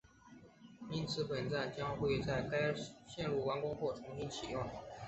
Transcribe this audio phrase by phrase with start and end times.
[0.89, 2.73] 因此本站将会在该
[3.05, 4.67] 线路完工后重新启用